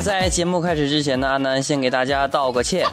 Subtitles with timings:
[0.00, 2.84] 么在节目开始之前呢，阿南先给大家道个歉。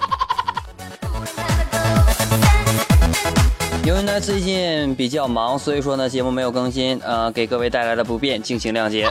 [3.86, 9.10] 由于呢最近比较忙，所以说呢节目没有更新，呃，给各位带来的不便，敬请谅解。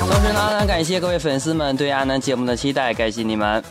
[0.00, 3.64] 同时呢，阿南感谢各位粉丝们对阿南节目的期待，感谢你们。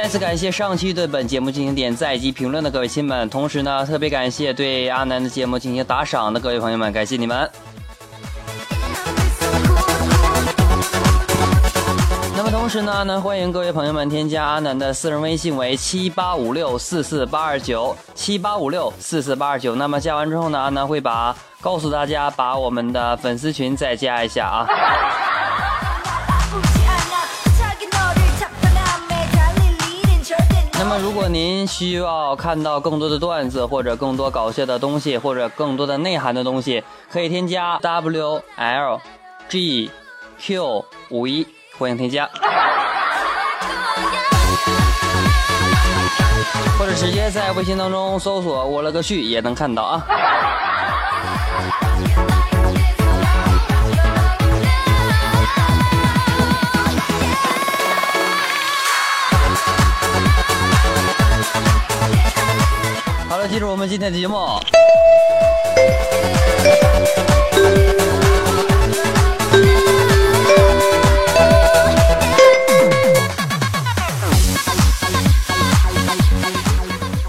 [0.00, 7.50] 再次感谢上期对本节目进行点赞及评论的各位亲们，同时呢，特别感谢对阿南的节目进行打赏的各位朋友们，感谢你们。
[12.36, 19.74] 那么同时呢，阿南欢迎各位朋友们添加阿南的私人微信为七八五六四四八二九七八五六四四八二九。
[19.74, 24.64] 那么加完之后呢，阿南会把告诉大家把我们的粉丝群再加一下啊。
[30.78, 39.00] 那么，如果您需要看到更多的段子，或者更多搞笑的东西，或者更多的内涵的东西，可以添加 W L
[39.48, 39.90] G
[40.38, 42.30] Q 五一，欢迎添加，
[46.78, 50.06] 或者直接在微信当中搜索“我了个去”也能看到啊。
[63.58, 64.36] 好了，进入我们今天的节目。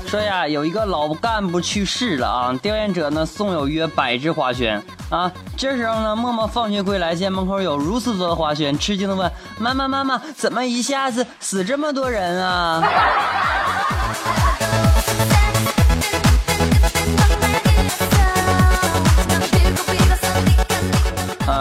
[0.08, 5.32] 说呀，有一个老干部去世了啊，调研者呢送有约百只花圈啊。
[5.58, 12.84] 这时候呢，默默放学归来，见门口有如此多的花圈，吃惊的问：“妈妈，妈妈，怎么一下子死这么多人啊？”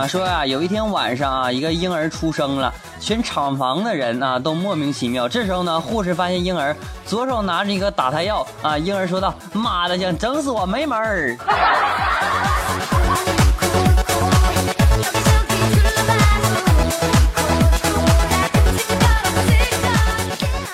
[0.08, 5.28] 说呀、有一天晚上啊，一个婴儿出生了，全厂房的人啊都莫名其妙。
[5.28, 6.74] 这时候呢，护士发现婴儿
[7.04, 11.36] 左手拿着一个打胎药啊，婴儿说道：“妈的，想整死我没门儿！”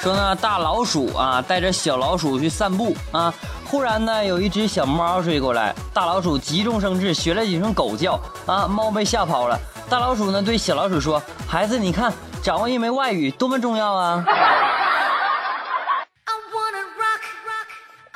[0.01, 3.35] 说呢，大老鼠啊带着小老鼠去散步啊，
[3.75, 9.59] 忽然呢有一只小猫追过来，大老鼠急中生智，学了几声狗叫啊，猫被吓跑了。
[9.91, 14.25] 大老鼠呢对小老鼠说：“孩子，你看，掌握一门外语多么重要啊！”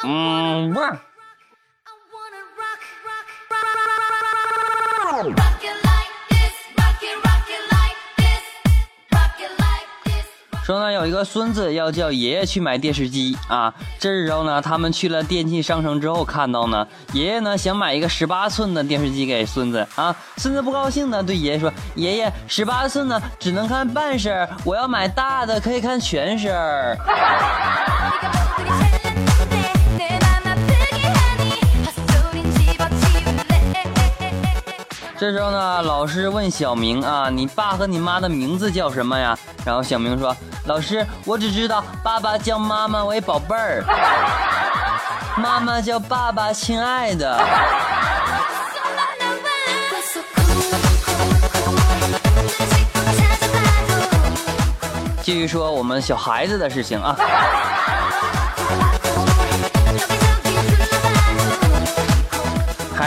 [0.04, 0.80] 嗯，不
[10.68, 13.72] 说呢，有一个孙子要叫爷爷去买电视机啊。
[13.98, 20.14] 这时候呢，他们去了电器商城之后，看到呢，爷爷呢想买一个十八寸的电视机给孙子啊。
[20.36, 26.52] 孙子不高兴呢对爷爷说：“爷爷，十八寸呢只能看半身，我要买大的，可以看全身
[35.18, 39.36] 这时候呢，老师问小明啊：“你爸和你妈的名字叫什么呀？”
[39.66, 40.34] 然后小明说
[40.66, 43.82] ：“老师，我只知道爸爸叫妈妈为宝贝儿，
[45.36, 47.36] 妈妈叫爸爸亲爱的。”
[55.20, 57.16] 继续说我们小孩子的事情啊。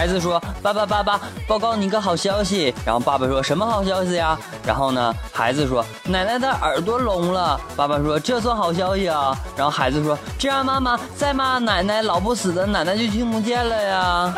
[0.02, 2.74] 孩子说爸爸爸爸报告你个好消息。
[2.84, 4.36] 然后爸爸说什么好消息呀？
[4.66, 7.62] 然后呢孩子说奶奶的耳朵聋了。
[7.76, 9.38] 爸爸说这算好消息啊？
[9.56, 14.34] 然后孩子说这样妈妈再骂奶奶老不死的奶奶就听不见了呀。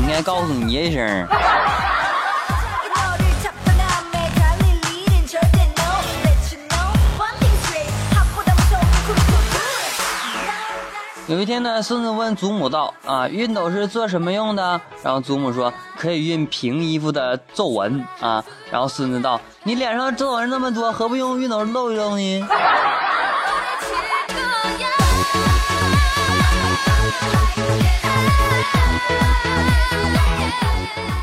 [0.00, 1.28] 应该告诉你爷一声。
[11.30, 22.44] 有一天呢，孙子问祖母道：“啊，熨斗是做什么用的？”然后祖母说：“可以熨平衣服的皱纹啊。”然后孙子道：“你脸上皱纹那么多，何不用熨斗露一露呢？”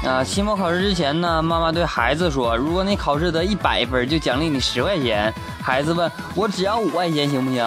[0.07, 7.61] 啊，期末考试之前呢，妈妈对孩子说：“如果你考试得一百分，就奖励你十块钱。”孩子问我：“只要五块钱行不行？”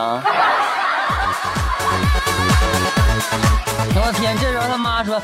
[4.02, 4.34] 我天！
[4.40, 5.20] 这时候他妈说：“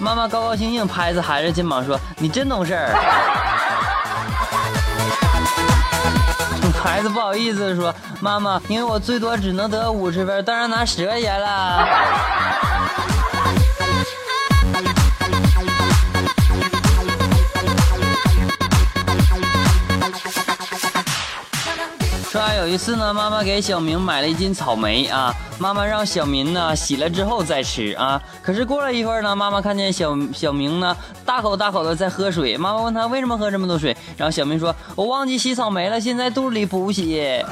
[0.00, 2.92] 妈妈高高兴兴拍着孩子肩膀说：‘你真懂事儿。
[6.82, 11.86] ’”孩子不好意思说：“妈妈，因为我最多只能得五十分，当然拿十块钱了。”
[22.36, 28.20] 说啊，有一次呢，妈妈给小明买了一斤草莓啊，妈妈让小明呢洗了之后再吃啊。
[28.42, 30.94] 可是过了一会儿呢，妈妈看见小小明呢
[31.24, 37.42] 大口大口的在喝水，妈妈问他为什么喝这么多水，然后小明说：“我忘记洗草莓了，现在肚里补血。”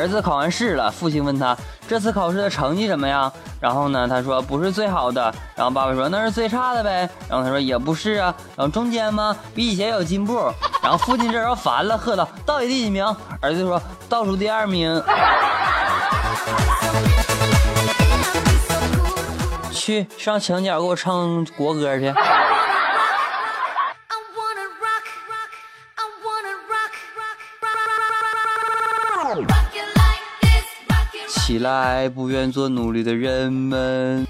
[0.00, 1.54] 儿子考完试了，父亲问他
[1.86, 3.30] 这次考试的成绩怎么样？
[3.60, 5.22] 然后呢，他说不是最好的。
[5.54, 7.06] 然后爸爸说那是最差的呗。
[7.28, 8.34] 然后他说也不是啊。
[8.56, 9.36] 然后中间吗？
[9.54, 10.50] 比以前有进步。
[10.82, 13.04] 然后父亲这时候烦了，喝道：“到底第几名？”
[13.42, 15.02] 儿子说倒数第二名。
[19.70, 22.10] 去上墙角给我唱国歌去。
[31.50, 34.24] 起来，不愿做奴隶的人们。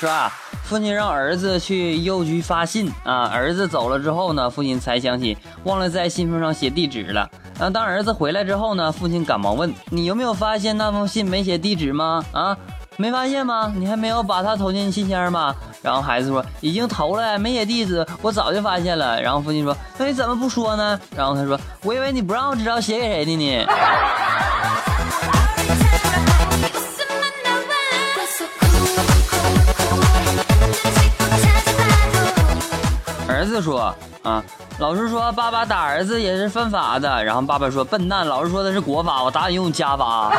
[0.00, 0.32] 是吧？
[0.64, 7.30] 父亲让儿子去邮局发信啊，儿子走了之后呢，父亲才想起忘了在信封上写地址了。
[7.60, 12.24] 啊，当儿子回来之后呢，父亲赶忙问：“你有没有发现那封信没写地址吗？
[12.32, 12.58] 啊，
[12.96, 13.72] 没发现吗？
[13.76, 15.54] 你还没有把它投进信箱吗？”
[15.84, 19.20] 然后孩子说已经投了没写地址我早就发现了。
[19.20, 20.98] 然后父亲说那你怎么不说呢？
[21.14, 23.66] 然后他说我以为你不让我知道写给谁的呢。
[33.28, 34.42] 儿子说啊
[34.78, 37.22] 老师说爸爸打儿子也是犯法的。
[37.22, 40.32] 然后爸爸说笨蛋老师说的是国法我打你用家法。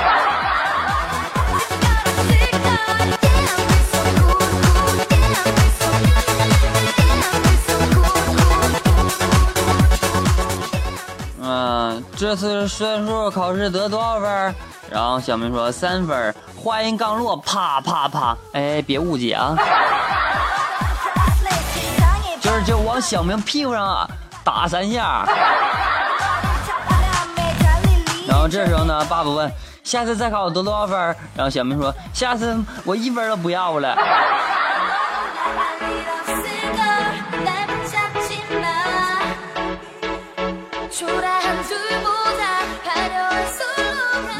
[12.17, 14.55] 这次算术考试得多少分？
[14.89, 16.33] 然后小明说三分。
[16.55, 18.35] 话音刚落，啪啪啪！
[18.53, 19.55] 哎，别误解啊，
[22.41, 24.09] 就是就往小明屁股上
[24.43, 25.27] 打三下。
[28.27, 29.51] 然后这时候呢，爸爸问
[29.83, 30.97] 下次再考得多少分？
[31.35, 33.95] 然后小明说下次我一分都不要了。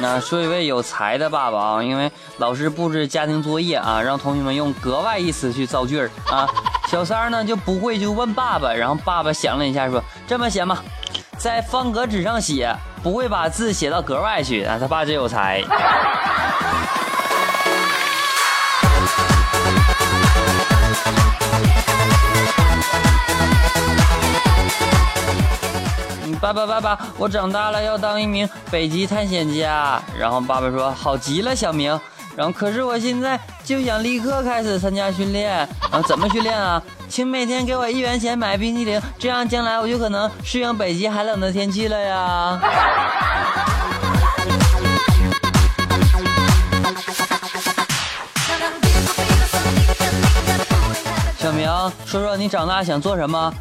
[0.02, 6.48] 那说一位有才的爸爸啊，因为老师布置家庭作业啊，让同学们用格外一词去造句儿啊。
[6.88, 10.84] 小三儿呢就不会就问爸爸，然后爸爸想了一下说：“这么写吧，
[11.38, 15.64] 在方格纸上写，不会把字写到格外去啊。”他爸真有才。
[26.46, 30.00] 爸爸，爸爸，我长大了要当一名北极探险家。
[30.16, 32.00] 然后爸爸说：“好极了，小明。”
[32.38, 35.68] 然后可是我现在就想立刻开始参加训练。
[35.92, 36.80] 然后怎么训练啊？
[37.10, 42.60] 请每天给我一元钱买冰淇淋，这样将来我就可能适应北极寒冷的天气了呀。
[51.40, 51.68] 小明，
[52.06, 53.52] 说说你长大想做什么？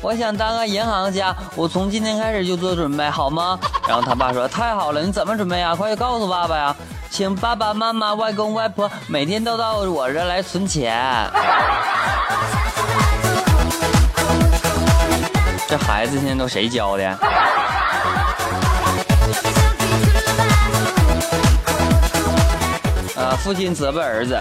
[0.00, 3.58] 我想当个银行家，我从今天开始就做准备，好吗？
[3.88, 5.74] 然后他爸说：“太好了，你怎么准备呀？
[5.74, 6.74] 快告诉爸爸呀！
[7.10, 11.00] 请爸爸妈妈、外公外婆每天都到我这来存钱。”
[15.68, 17.18] 这孩子现在都谁教的？
[23.16, 24.40] 呃，父亲责备儿子，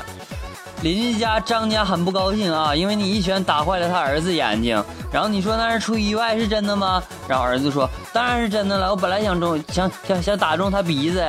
[0.83, 7.01] 邻居家张家很不高兴啊，因为你一拳打坏了他儿子眼睛，然后你说那是出意外是真的吗？
[7.25, 11.25] 然后儿子说当然是真的了，我本来想中，想想想打中他鼻子。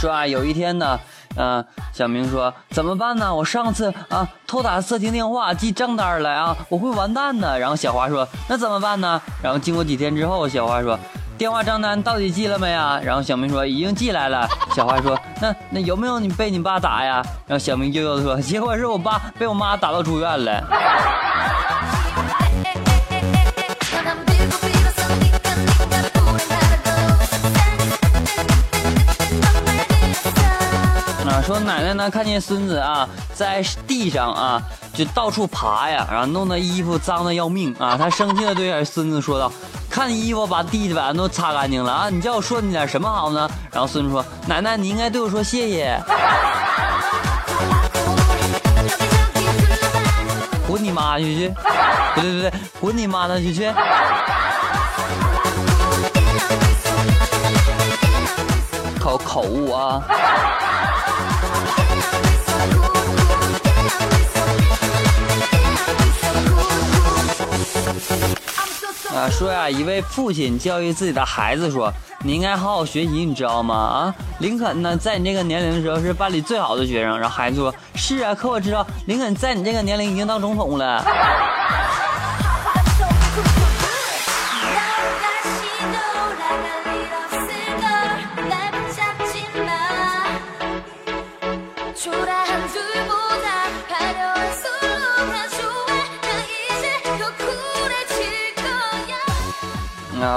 [0.00, 0.98] 说啊，有一天呢。
[1.38, 3.32] 嗯，小明说怎么办呢？
[3.32, 7.58] 我上次啊偷打色情电话记账单来啊，我会完蛋的。
[7.58, 9.20] 然后小花说那怎么办呢？
[9.40, 10.98] 然后经过几天之后，小花说
[11.38, 13.00] 电话账单到底记了没啊？
[13.02, 14.48] 然后小明说已经寄来了。
[14.74, 17.22] 小花说那那有没有你被你爸打呀？
[17.46, 20.64] 然后小明悠悠的说结果是我爸被我妈打到住院了。
[31.68, 34.62] 奶奶呢，看见孙子啊在地上啊
[34.94, 39.52] 就到处爬呀，然后弄得衣服脏的要命啊，她生气的对孙子说道
[39.90, 46.00] ：“看衣服把地板都擦干净了啊，你叫我说你点什么好呢？”然后孙子说：“奶奶，你应该对我说谢谢。”
[50.66, 51.48] 滚你妈去去！
[52.14, 53.70] 不对不对，滚你妈呢去去！
[58.98, 60.02] 口口误啊！
[69.18, 73.74] 啊，说呀，一位父亲教育自己的孩子说：“你应该好好学习，你知道吗？
[73.74, 81.04] 啊，林肯呢，在你这个年龄的时候是班里最好的学生。”然后孩子说：“是啊，可我知道林肯在你这个年龄已经当总统了。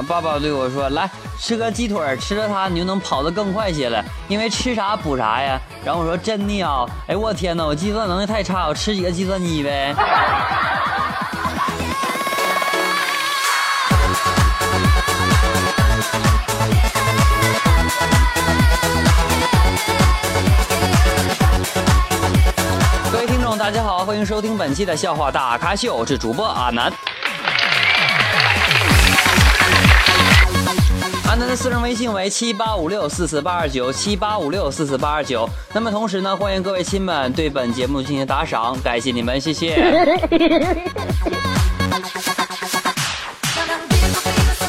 [0.01, 6.85] 爸爸对我说：“来吃个鸡腿，吃了它你就能跑得更快些了，因为吃啥补啥呀。”然后我说：“真的啊？
[7.07, 9.93] 哎我天哪，我计算能力太差，我吃几个计算机呗。”
[23.11, 26.91] 各位听众，大家好，欢迎收听本期的笑话大咖秀，我是主播阿南。
[31.31, 35.47] 安的私人微信为七八五六四四八二九七八五六四四八二九。
[35.73, 39.75] 那么同时呢欢迎各位亲们对本节目进行打赏感谢你们谢谢。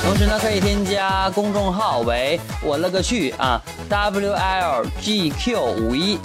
[0.05, 6.17] 同时呢可以添加公众号为我勒个去啊 wlgq 五一。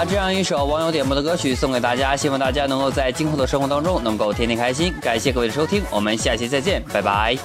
[0.00, 4.94] 把这样一首网友点播的歌曲送给大家，希望大家能够在今后的生活当中能够天天开心。
[4.98, 7.36] 感谢各位的收听，我们下期再见，拜拜。